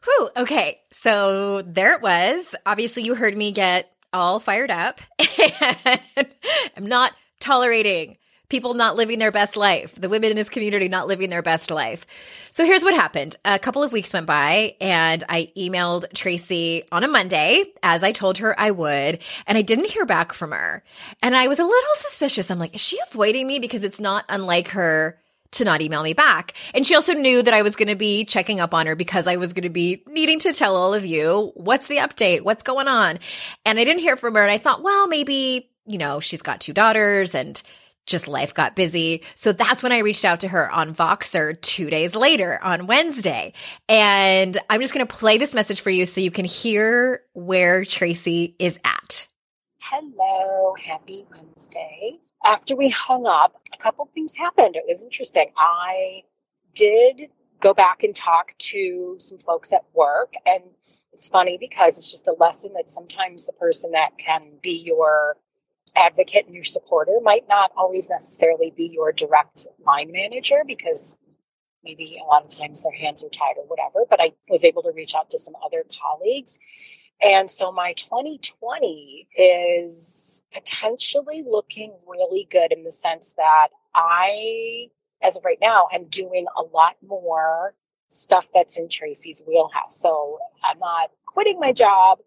[0.04, 0.80] Whew, okay.
[0.92, 2.54] So there it was.
[2.64, 5.00] Obviously you heard me get all fired up
[5.60, 6.28] and
[6.76, 8.16] I'm not tolerating
[8.50, 11.70] people not living their best life, the women in this community not living their best
[11.70, 12.04] life.
[12.50, 13.36] So here's what happened.
[13.44, 18.12] A couple of weeks went by and I emailed Tracie on a Monday as I
[18.12, 20.82] told her I would, and I didn't hear back from her.
[21.22, 22.50] And I was a little suspicious.
[22.50, 23.58] I'm like, is she avoiding me?
[23.58, 25.18] Because it's not unlike her
[25.52, 26.54] to not email me back.
[26.74, 29.26] And she also knew that I was going to be checking up on her because
[29.26, 32.62] I was going to be needing to tell all of you what's the update, what's
[32.62, 33.18] going on.
[33.64, 34.42] And I didn't hear from her.
[34.42, 37.60] And I thought, well, maybe, you know, she's got two daughters and
[38.06, 39.22] just life got busy.
[39.34, 43.52] So that's when I reached out to her on Voxer two days later on Wednesday.
[43.88, 47.84] And I'm just going to play this message for you so you can hear where
[47.84, 49.28] Tracie is at.
[49.80, 52.18] Hello, happy Wednesday.
[52.44, 54.76] After we hung up, a couple things happened.
[54.76, 55.50] It was interesting.
[55.56, 56.22] I
[56.74, 57.28] did
[57.60, 60.62] go back and talk to some folks at work and
[61.12, 65.36] it's funny because it's just a lesson that sometimes the person that can be your
[65.96, 71.16] advocate and your supporter might not always necessarily be your direct line manager because
[71.84, 74.04] maybe a lot of times their hands are tied or whatever.
[74.08, 76.58] But I was able to reach out to some other colleagues.
[77.22, 84.86] And so my 2020 is potentially looking really good in the sense that I,
[85.22, 87.74] as of right now, am doing a lot more
[88.10, 90.00] stuff that's in Tracie's wheelhouse.
[90.00, 92.18] So I'm not quitting my job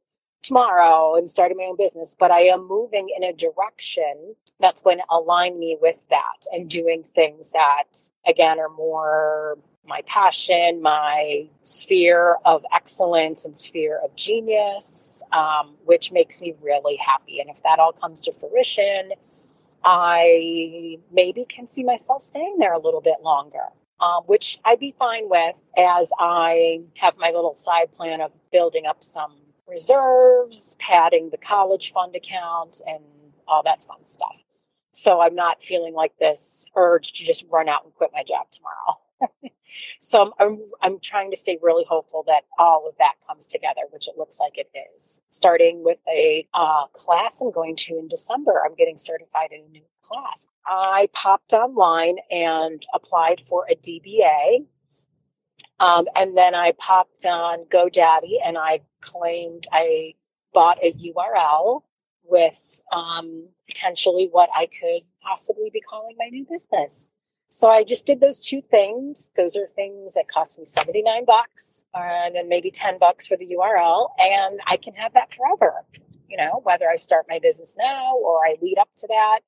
[0.43, 4.97] tomorrow and starting my own business, but I am moving in a direction that's going
[4.97, 7.85] to align me with that and doing things that,
[8.27, 16.11] again, are more my passion, my sphere of excellence and sphere of genius, um, which
[16.11, 17.39] makes me really happy.
[17.41, 19.11] And if that all comes to fruition,
[19.83, 23.65] I maybe can see myself staying there a little bit longer.
[23.99, 28.85] Um, which I'd be fine with as I have my little side plan of building
[28.85, 29.31] up some
[29.68, 33.03] reserves, padding the college fund account, and
[33.47, 34.43] all that fun stuff.
[34.91, 38.47] So I'm not feeling like this urge to just run out and quit my job
[38.51, 39.51] tomorrow.
[39.99, 43.82] so I'm, I'm, I'm trying to stay really hopeful that all of that comes together,
[43.91, 45.22] which it looks like it is.
[45.30, 49.70] Starting with a uh, class I'm going to in December, I'm getting certified in a
[49.70, 50.47] new class.
[50.68, 54.66] I popped online and applied for a DBA.
[55.80, 60.13] Um, and then I popped on GoDaddy and I claimed I
[60.53, 61.83] bought a URL
[62.23, 67.09] with um, potentially what I could possibly be calling my new business.
[67.49, 69.29] So I just did those two things.
[69.35, 73.45] Those are things that cost me 79 bucks and then maybe 10 bucks for the
[73.45, 74.09] URL.
[74.19, 75.85] And I can have that forever,
[76.27, 79.39] you know, whether I start my business now or I lead up to that.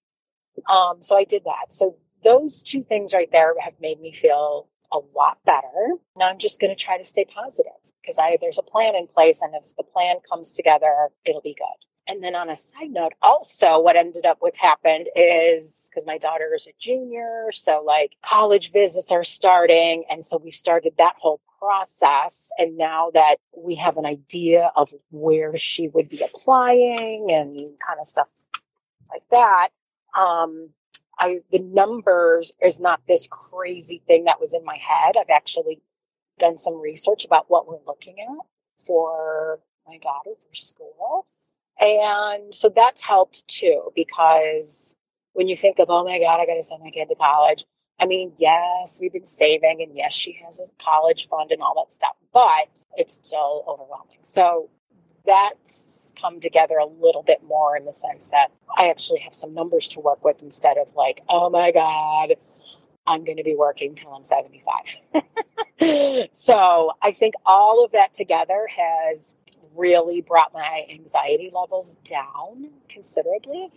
[0.71, 1.73] Um, so I did that.
[1.73, 5.95] So those two things right there have made me feel a lot better.
[6.15, 7.71] Now I'm just going to try to stay positive
[8.01, 11.55] because I there's a plan in place, and if the plan comes together, it'll be
[11.55, 11.65] good.
[12.07, 16.19] And then on a side note, also what ended up what's happened is because my
[16.19, 21.15] daughter is a junior, so like college visits are starting, and so we started that
[21.17, 22.51] whole process.
[22.59, 27.99] And now that we have an idea of where she would be applying and kind
[27.99, 28.29] of stuff
[29.09, 29.69] like that,
[30.15, 30.69] um,
[31.20, 35.16] I the numbers is not this crazy thing that was in my head.
[35.18, 35.82] I've actually
[36.38, 38.45] done some research about what we're looking at
[38.86, 41.26] for my daughter for school.
[41.80, 44.95] And so that's helped too, because
[45.34, 47.66] when you think of, oh my God, I got to send my kid to college.
[47.99, 51.76] I mean, yes, we've been saving and yes, she has a college fund and all
[51.76, 54.20] that stuff, but it's still overwhelming.
[54.22, 54.70] So
[55.26, 59.53] that's come together a little bit more in the sense that I actually have some
[59.53, 62.36] numbers to work with instead of like, oh my God,
[63.07, 64.69] I'm going to be working till I'm 75.
[66.32, 69.36] so I think all of that together has
[69.76, 73.69] really brought my anxiety levels down considerably.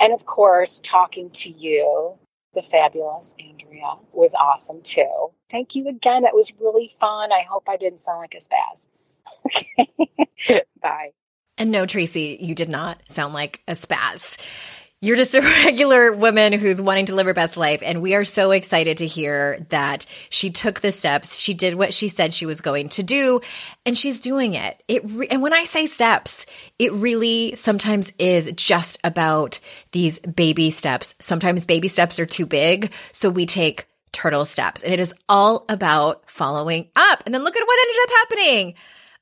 [0.00, 2.14] And of course, talking to you,
[2.54, 5.30] the fabulous Andrea, was awesome too.
[5.50, 6.22] Thank you again.
[6.22, 7.32] That was really fun.
[7.32, 8.88] I hope I didn't sound like a spaz.
[9.46, 10.62] Okay.
[10.82, 11.12] Bye.
[11.58, 14.38] And no, Tracie, you did not sound like a spaz.
[15.00, 17.82] You're just a regular woman who's wanting to live her best life.
[17.84, 21.40] And we are so excited to hear that she took the steps.
[21.40, 23.40] She did what she said she was going to do,
[23.84, 24.80] and she's doing it.
[24.86, 26.46] It re- and when I say steps,
[26.78, 29.58] it really sometimes is just about
[29.90, 31.16] these baby steps.
[31.18, 34.82] Sometimes baby steps are too big, so we take turtle steps.
[34.82, 37.24] And it is all about following up.
[37.26, 38.74] And then look at what ended up happening.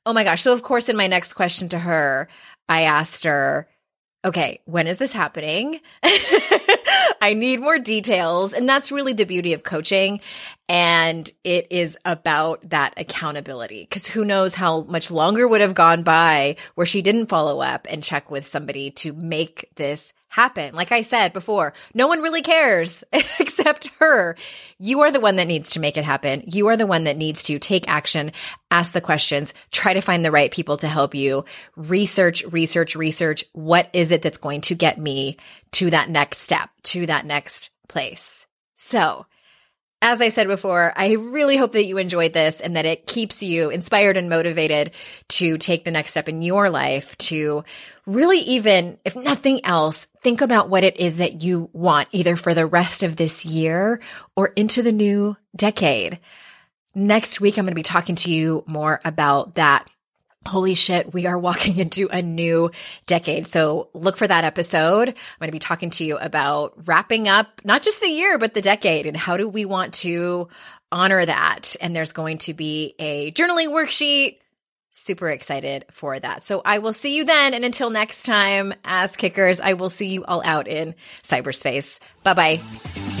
[0.05, 0.41] Oh my gosh.
[0.41, 2.27] So, of course, in my next question to her,
[2.67, 3.67] I asked her,
[4.25, 5.79] okay, when is this happening?
[7.23, 8.53] I need more details.
[8.53, 10.19] And that's really the beauty of coaching.
[10.71, 16.03] And it is about that accountability because who knows how much longer would have gone
[16.03, 20.73] by where she didn't follow up and check with somebody to make this happen.
[20.73, 24.37] Like I said before, no one really cares except her.
[24.79, 26.41] You are the one that needs to make it happen.
[26.47, 28.31] You are the one that needs to take action,
[28.71, 31.43] ask the questions, try to find the right people to help you,
[31.75, 33.43] research, research, research.
[33.51, 35.35] What is it that's going to get me
[35.71, 38.47] to that next step, to that next place?
[38.77, 39.25] So
[40.01, 43.43] as I said before, I really hope that you enjoyed this and that it keeps
[43.43, 44.91] you inspired and motivated
[45.29, 47.63] to take the next step in your life to
[48.07, 52.55] really even, if nothing else, think about what it is that you want either for
[52.55, 54.01] the rest of this year
[54.35, 56.19] or into the new decade.
[56.95, 59.87] Next week, I'm going to be talking to you more about that
[60.47, 62.71] Holy shit, we are walking into a new
[63.05, 63.45] decade.
[63.47, 65.09] So look for that episode.
[65.09, 68.53] I'm going to be talking to you about wrapping up not just the year, but
[68.53, 70.47] the decade and how do we want to
[70.91, 71.75] honor that.
[71.79, 74.37] And there's going to be a journaling worksheet.
[74.93, 76.43] Super excited for that.
[76.43, 77.53] So I will see you then.
[77.53, 81.99] And until next time, ass kickers, I will see you all out in cyberspace.
[82.23, 83.20] Bye bye.